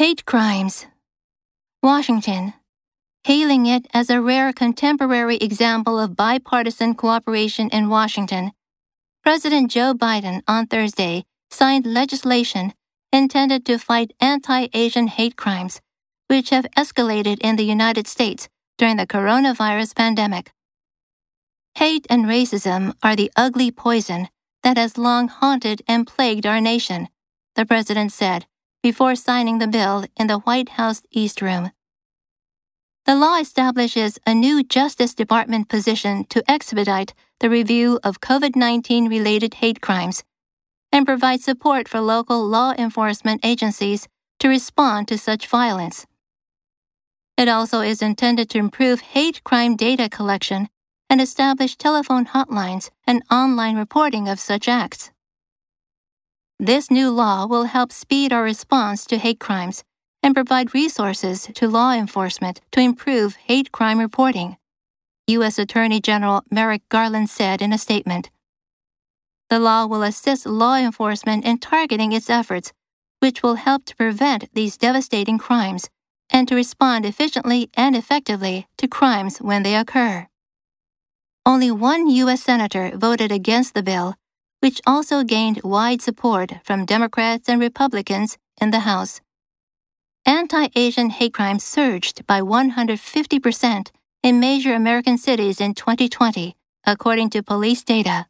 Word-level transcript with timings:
Hate 0.00 0.24
crimes. 0.24 0.86
Washington. 1.82 2.54
Hailing 3.24 3.66
it 3.66 3.86
as 3.92 4.08
a 4.08 4.18
rare 4.18 4.50
contemporary 4.50 5.36
example 5.36 5.98
of 5.98 6.16
bipartisan 6.16 6.94
cooperation 6.94 7.68
in 7.68 7.90
Washington, 7.90 8.52
President 9.22 9.70
Joe 9.70 9.92
Biden 9.92 10.40
on 10.48 10.66
Thursday 10.66 11.26
signed 11.50 11.84
legislation 11.84 12.72
intended 13.12 13.66
to 13.66 13.76
fight 13.76 14.14
anti 14.20 14.68
Asian 14.72 15.06
hate 15.06 15.36
crimes, 15.36 15.82
which 16.28 16.48
have 16.48 16.64
escalated 16.78 17.36
in 17.42 17.56
the 17.56 17.64
United 17.76 18.06
States 18.06 18.48
during 18.78 18.96
the 18.96 19.06
coronavirus 19.06 19.94
pandemic. 19.94 20.50
Hate 21.74 22.06
and 22.08 22.24
racism 22.24 22.94
are 23.02 23.16
the 23.16 23.30
ugly 23.36 23.70
poison 23.70 24.30
that 24.62 24.78
has 24.78 24.96
long 24.96 25.28
haunted 25.28 25.82
and 25.86 26.06
plagued 26.06 26.46
our 26.46 26.58
nation, 26.58 27.10
the 27.54 27.66
president 27.66 28.12
said 28.12 28.46
before 28.82 29.14
signing 29.14 29.58
the 29.58 29.66
bill 29.66 30.04
in 30.16 30.26
the 30.26 30.38
White 30.38 30.70
House 30.70 31.02
East 31.10 31.42
Room. 31.42 31.70
The 33.06 33.14
law 33.14 33.38
establishes 33.38 34.18
a 34.26 34.34
new 34.34 34.62
Justice 34.62 35.14
Department 35.14 35.68
position 35.68 36.24
to 36.26 36.48
expedite 36.50 37.14
the 37.40 37.50
review 37.50 37.98
of 38.04 38.20
COVID 38.20 38.56
19 38.56 39.08
related 39.08 39.54
hate 39.54 39.80
crimes 39.80 40.22
and 40.92 41.06
provide 41.06 41.40
support 41.40 41.88
for 41.88 42.00
local 42.00 42.46
law 42.46 42.72
enforcement 42.78 43.44
agencies 43.44 44.08
to 44.38 44.48
respond 44.48 45.08
to 45.08 45.18
such 45.18 45.46
violence. 45.46 46.06
It 47.36 47.48
also 47.48 47.80
is 47.80 48.02
intended 48.02 48.50
to 48.50 48.58
improve 48.58 49.00
hate 49.00 49.42
crime 49.44 49.76
data 49.76 50.08
collection 50.08 50.68
and 51.08 51.20
establish 51.20 51.76
telephone 51.76 52.26
hotlines 52.26 52.90
and 53.06 53.22
online 53.30 53.76
reporting 53.76 54.28
of 54.28 54.38
such 54.38 54.68
acts. 54.68 55.10
This 56.62 56.90
new 56.90 57.08
law 57.08 57.46
will 57.46 57.64
help 57.64 57.90
speed 57.90 58.34
our 58.34 58.42
response 58.42 59.06
to 59.06 59.16
hate 59.16 59.40
crimes 59.40 59.82
and 60.22 60.34
provide 60.34 60.74
resources 60.74 61.48
to 61.54 61.66
law 61.66 61.94
enforcement 61.94 62.60
to 62.72 62.80
improve 62.80 63.36
hate 63.36 63.72
crime 63.72 63.98
reporting, 63.98 64.58
U.S. 65.28 65.58
Attorney 65.58 66.02
General 66.02 66.42
Merrick 66.50 66.82
Garland 66.90 67.30
said 67.30 67.62
in 67.62 67.72
a 67.72 67.78
statement. 67.78 68.28
The 69.48 69.58
law 69.58 69.86
will 69.86 70.02
assist 70.02 70.44
law 70.44 70.76
enforcement 70.76 71.46
in 71.46 71.56
targeting 71.56 72.12
its 72.12 72.28
efforts, 72.28 72.74
which 73.20 73.42
will 73.42 73.54
help 73.54 73.86
to 73.86 73.96
prevent 73.96 74.52
these 74.52 74.76
devastating 74.76 75.38
crimes 75.38 75.88
and 76.28 76.46
to 76.46 76.54
respond 76.54 77.06
efficiently 77.06 77.70
and 77.72 77.96
effectively 77.96 78.68
to 78.76 78.86
crimes 78.86 79.38
when 79.38 79.62
they 79.62 79.76
occur. 79.76 80.28
Only 81.46 81.70
one 81.70 82.06
U.S. 82.08 82.42
Senator 82.42 82.92
voted 82.94 83.32
against 83.32 83.72
the 83.72 83.82
bill 83.82 84.14
which 84.60 84.80
also 84.86 85.24
gained 85.24 85.60
wide 85.62 86.00
support 86.00 86.52
from 86.64 86.86
Democrats 86.86 87.48
and 87.48 87.60
Republicans 87.60 88.38
in 88.60 88.70
the 88.70 88.80
House. 88.80 89.20
Anti 90.26 90.68
Asian 90.76 91.10
hate 91.10 91.32
crimes 91.32 91.64
surged 91.64 92.26
by 92.26 92.40
150% 92.40 93.90
in 94.22 94.38
major 94.38 94.74
American 94.74 95.16
cities 95.16 95.60
in 95.60 95.74
2020, 95.74 96.54
according 96.86 97.30
to 97.30 97.42
police 97.42 97.82
data. 97.82 98.26